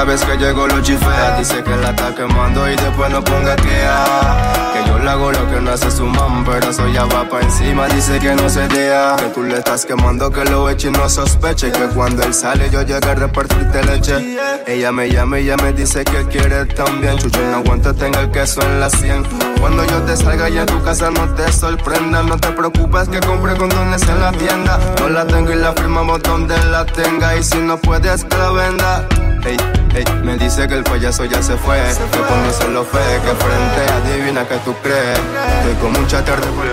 [0.00, 3.54] Cada vez que llego lo chifea, dice que la está quemando y después no ponga
[3.54, 7.28] que Que yo le hago lo que no hace su mam, pero eso ya va
[7.28, 9.16] pa' encima, dice que no se dea.
[9.18, 11.70] Que tú le estás quemando, que lo eche y no sospeche.
[11.70, 14.38] Que cuando él sale yo llego a repartirte leche.
[14.66, 17.18] Ella me llama y ya me dice que quiere también.
[17.18, 19.22] Chucho, no aguanta, tenga el queso en la sien.
[19.60, 22.22] Cuando yo te salga y en tu casa no te sorprenda.
[22.22, 24.80] No te preocupes que compre condones en la tienda.
[24.98, 27.36] No la tengo y la firmamos donde la tenga.
[27.36, 29.06] Y si no puedes que la venda.
[29.44, 29.56] Ey,
[29.94, 31.80] ey, me dice que el payaso ya se fue.
[32.12, 35.18] Que cuando se lo fue, que frente adivina que tú crees.
[35.58, 36.66] Estoy con mucha tarde por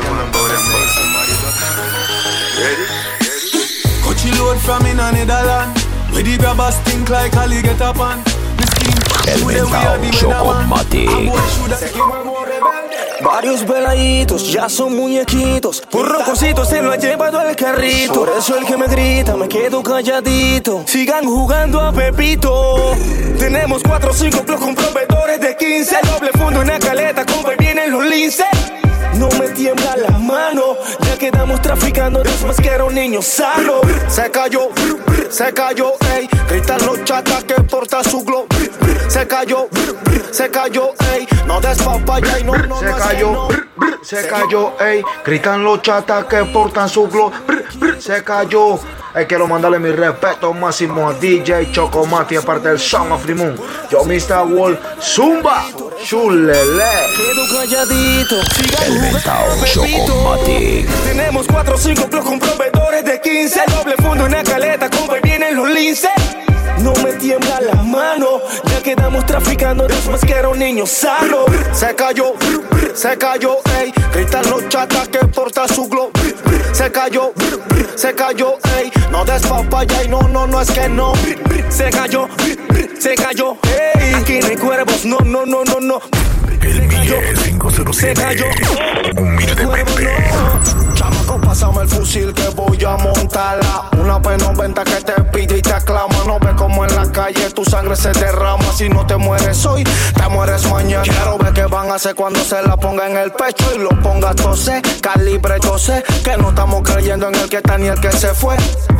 [4.03, 5.77] Coachy load from in a Netherland.
[6.11, 8.21] Where the grabbers stink like Ali get up on.
[9.27, 11.09] El mentao Chocomatic.
[13.21, 15.81] Varios veladitos ya son muñequitos.
[15.89, 18.13] Por rocositos se lo ha llevado al carrito.
[18.13, 20.83] Por eso el que me grita me quedo calladito.
[20.85, 22.95] Sigan jugando a Pepito.
[23.39, 25.97] Tenemos cuatro o cinco con proveedores de 15.
[26.03, 28.45] Doble fondo en la caleta, como vienen los linces.
[29.15, 33.21] No me tiembla la mano, ya quedamos traficando después que era un niño.
[33.23, 34.69] Se cayó,
[35.29, 36.29] se cayó, ey.
[36.49, 38.45] Gritan los chatas que porta su glow.
[39.17, 39.67] Se cayó,
[40.29, 41.27] se cayó, ey.
[41.47, 43.47] No des papaya y no, no, Se cayó,
[44.03, 45.01] se cayó, ey.
[45.25, 47.31] Gritan los chatas que portan su glow.
[47.97, 48.79] Se cayó.
[49.15, 53.59] Hey, quiero mandarle mi respeto máximo a DJ Chocomati, aparte del Song of the Moon.
[53.89, 54.45] Yo, Mr.
[54.53, 55.65] Wall, Zumba,
[56.03, 56.83] chulele.
[57.17, 58.35] Quedo calladito,
[58.85, 60.87] El mentao Chocomatic.
[61.05, 63.61] Tenemos 4 o 5 con proveedores de 15.
[63.75, 66.11] Doble fondo en la caleta, como vienen los linces.
[66.81, 71.45] No me tiembla la mano, ya quedamos traficando después que era un niño sano.
[71.71, 72.33] Se cayó,
[72.93, 73.93] se cayó, ey.
[74.13, 76.11] Gritan los chatas que porta su glow.
[76.71, 77.33] Se cayó,
[77.95, 78.91] se cayó, ey.
[79.11, 81.13] No des papaya y no, no, no es que no.
[81.69, 82.27] Se cayó,
[82.99, 84.13] se cayó, ey.
[84.13, 86.01] Aquí no hay cuervos, no, no, no, no, no.
[86.61, 87.93] El Mille 507.
[87.93, 88.45] Se cayó.
[89.17, 90.17] Humildemente.
[91.59, 93.89] Pásame el fusil que voy a montarla.
[93.99, 97.65] Una P90 que te pide y te aclama No ves como en la calle tu
[97.65, 98.63] sangre se derrama.
[98.73, 101.01] Si no te mueres hoy, te mueres mañana.
[101.01, 103.89] Quiero ver qué van a hacer cuando se la ponga en el pecho y lo
[104.03, 106.03] ponga tose, calibre 12.
[106.23, 108.55] Que no estamos creyendo en el que está ni el que se fue.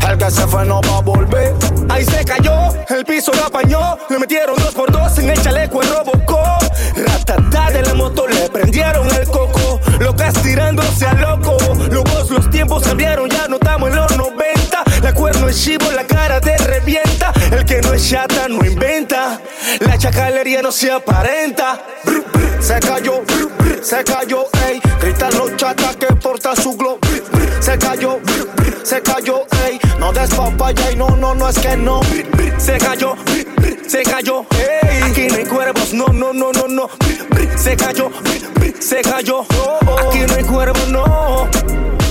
[0.10, 1.53] El que se fue no va a volver.
[1.89, 3.99] Ahí se cayó, el piso lo apañó.
[4.10, 6.41] Le metieron dos por dos en el chaleco el robocó.
[6.95, 9.57] Ratata de la moto le prendieron el coco.
[10.00, 11.58] Locas tirándose a loco.
[11.91, 14.84] Locos los tiempos cambiaron, ya no estamos en los 90.
[15.02, 17.32] La cuerno es chivo, la cara te revienta.
[17.52, 19.41] El que no es chata no inventa.
[19.80, 21.82] La chacalería no se aparenta.
[22.60, 23.24] Se cayó,
[23.82, 24.82] se cayó, ey.
[25.02, 27.00] Gritan los chatas que porta su glow.
[27.59, 28.19] Se cayó,
[28.84, 29.80] se cayó, ey.
[29.99, 32.01] No des papaya y no, no, no es que no.
[32.57, 33.15] Se cayó,
[33.88, 35.01] se cayó, ey.
[35.03, 36.89] Aquí no hay cuervos, no, no, no, no, no.
[37.55, 38.09] Se cayó,
[38.80, 39.41] se cayó.
[40.07, 41.47] Aquí no hay cuervos, no.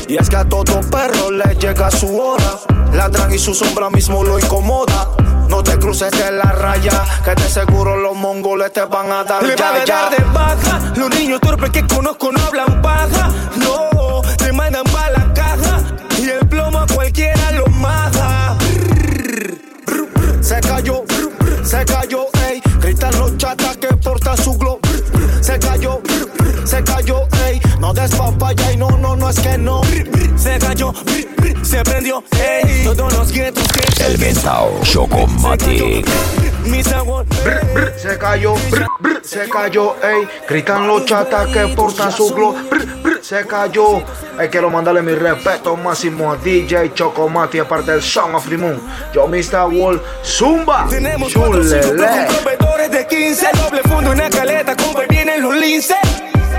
[0.09, 2.59] Y es que a todo perro le llega su hora.
[2.93, 5.09] Ladran y su sombra mismo lo incomoda.
[5.49, 9.43] No te cruces de la raya, que de seguro los mongoles te van a dar
[9.43, 9.95] Le ya, van a ya.
[10.03, 10.93] dar de baja.
[10.97, 13.31] Los niños torpes que conozco no hablan paja.
[13.57, 14.06] No,
[20.47, 21.03] Se cayó,
[21.65, 22.63] se cayó, ey.
[22.81, 24.79] Gritan los chatas que porta su glow.
[25.41, 26.01] Se cayó,
[26.65, 27.27] se cayó.
[27.81, 29.83] No des papaya y no, no, no es que no.
[30.37, 30.93] Se cayó,
[31.63, 32.85] se prendió, ey.
[32.85, 36.07] Todos los guetos que El mentao Chocomatic.
[37.97, 40.29] Se cayó, brr, brr, se cayó, ey.
[40.49, 42.55] Gritan los chatas que portan su glow.
[43.23, 44.03] Se cayó.
[44.39, 48.81] Hay que mandarle mi respeto máximo a DJ Chocomati, aparte del Song of the Moon.
[49.13, 49.69] Yo, Mr.
[49.73, 50.87] Wall, Zumba.
[50.89, 52.27] Tenemos cuatro cinco Chulele.
[52.27, 53.47] con proveedores de 15.
[53.55, 55.97] Doble fondo, una caleta, compa, y vienen los linces.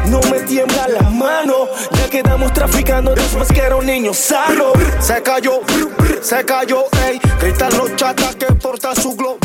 [0.07, 1.06] No me tiembla la
[1.91, 4.13] ya quedamos traficando después que era un niño.
[4.13, 5.61] Se cayó,
[6.21, 7.19] se cayó, ey.
[7.39, 9.37] Gritan los chatas que porta su glow.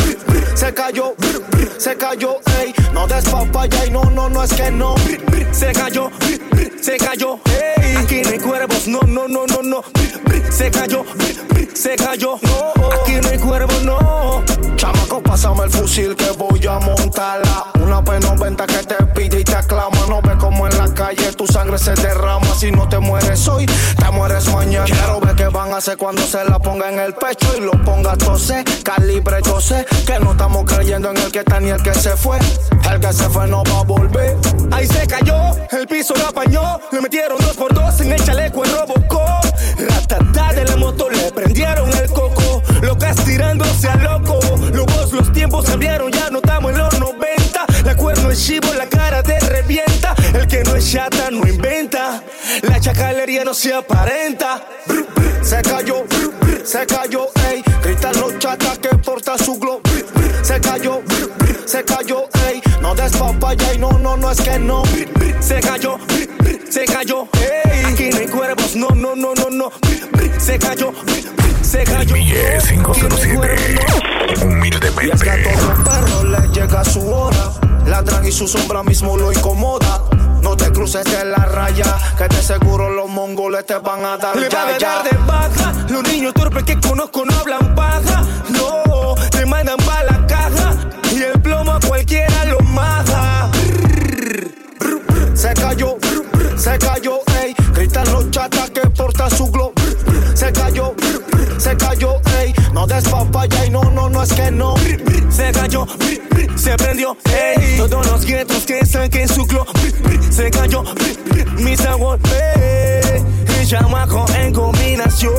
[0.55, 1.15] Se cayó,
[1.79, 2.75] se cayó, ey.
[2.93, 4.95] No des papaya y no, no, no es que no.
[5.51, 6.11] Se cayó,
[6.81, 7.97] se cayó, ey.
[7.97, 9.83] Aquí no hay cuervos, no, no, no, no, no.
[10.51, 11.05] Se cayó,
[11.75, 14.43] se cayó, aquí no hay cuervos, no.
[14.77, 17.67] Chamaco, pásame el fusil que voy a montarla.
[17.81, 19.92] Una P90 que te pide y te aclama.
[20.09, 22.47] No ve como en la calle tu sangre se derrama.
[22.55, 24.85] Si no te mueres hoy, te mueres mañana.
[24.85, 27.73] Quiero ver qué van a hacer cuando se la ponga en el pecho y lo
[27.85, 29.87] ponga tose, calibre 12.
[30.07, 32.39] Que no estamos creyendo en el que está ni el que se fue.
[32.91, 34.37] El que se fue no va a volver.
[34.71, 36.81] Ahí se cayó, el piso lo apañó.
[36.91, 39.25] Le metieron dos por dos en el chaleco el robocó.
[39.79, 42.63] Ratata de la moto le prendieron el coco.
[42.83, 44.41] Locas tirándose a loco.
[44.73, 47.67] Locos los tiempos cambiaron, ya no estamos en los 90.
[47.85, 50.15] La cuerno es chivo, la cara te revienta.
[50.35, 52.23] El que no es chata no inventa.
[52.63, 54.65] La chacalería no se aparenta.
[55.43, 56.05] Se cayó,
[56.65, 57.63] se cayó, ey.
[57.83, 59.81] Gritan los chatas que porta su glow.
[60.43, 61.03] Se cayó,
[61.65, 62.63] se cayó, ey.
[62.81, 64.85] No des papaya y no, no, no es que no.
[65.41, 65.99] Se cayó,
[66.71, 67.85] se cayó, ey.
[67.93, 69.73] Aquí no hay cuervos, no, no, no, no, no.
[70.39, 70.93] Se cayó,
[71.63, 72.15] se cayó.
[72.15, 74.45] Mille 507.
[74.45, 75.53] Humildemente.
[76.63, 77.51] Llega su hora.
[77.87, 80.01] Ladran y su sombra mismo lo incomoda.
[80.43, 84.37] No te cruces de la raya, que de seguro los mongoles te van a dar
[84.37, 84.89] Le ya, a ya.
[85.03, 85.73] dar de baja.
[85.89, 88.23] Los niños torpes que conozco no hablan paja.
[88.51, 90.75] No, te mandan pa' la caja.
[91.13, 93.51] Y el plomo a cualquiera lo maja.
[95.35, 95.97] Se cayó,
[96.57, 97.57] se cayó, ey.
[97.75, 98.72] Gritan los chatas
[102.85, 102.89] No
[103.65, 104.75] y no, no, no es que no.
[105.31, 105.87] Se cayó,
[106.57, 107.77] se prendió, ey.
[107.77, 109.65] Todos los guetos que saquen su glow.
[110.31, 110.83] Se cayó,
[111.59, 112.19] mis aguas,
[112.57, 113.23] ey.
[113.61, 115.33] El chamaco en combinación.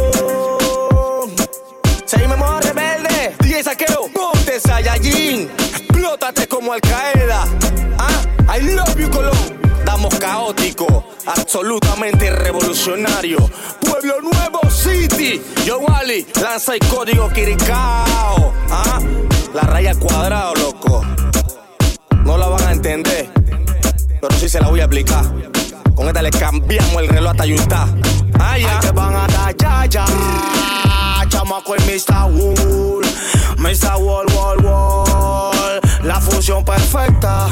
[2.06, 5.50] Seguimos modo rebelde, DJ Saqueo, ponte Saiyajin.
[5.60, 7.44] Explótate como Al Qaeda.
[8.00, 9.63] Ah, I love you, Colón.
[10.04, 13.38] Damos caótico, absolutamente revolucionario.
[13.80, 15.42] Pueblo Nuevo City.
[15.66, 18.54] Yo, Wally, lanza el código Kirikao.
[18.70, 19.00] Ah,
[19.54, 21.06] la raya cuadrado, loco.
[22.26, 23.30] No la van a entender,
[24.20, 25.24] pero sí se la voy a aplicar.
[25.96, 27.88] Con esta le cambiamos el reloj hasta Utah.
[28.42, 28.80] Ah, ya.
[28.82, 30.06] Te van a dar ya, ya.
[31.30, 32.30] Chamaco el Mr.
[32.30, 33.06] Wool.
[33.58, 33.96] Mr.
[34.02, 35.83] Wall, Wall, Wall.
[36.04, 37.48] La fusión perfecta.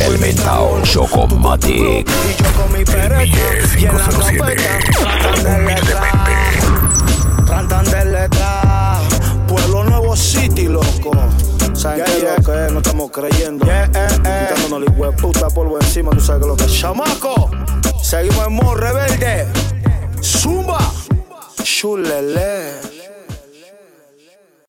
[0.00, 2.08] El mentao Chocomatic.
[2.08, 3.24] Y yo con mi pereta.
[3.78, 4.78] Y en la carpeta.
[4.98, 6.02] Tratan de letra.
[7.46, 9.00] Tratan de letra.
[9.46, 11.10] Pueblo Nuevo City, loco.
[11.74, 12.72] ¿Saben qué es lo que es?
[12.72, 13.66] No estamos creyendo.
[13.66, 16.78] Quitándonos la hueputa polvo encima, tú sabes que lo que es.
[16.78, 17.50] Chamaco,
[18.02, 19.46] seguimos en modo rebelde.
[20.22, 20.78] Zumba,
[21.62, 22.99] chulele.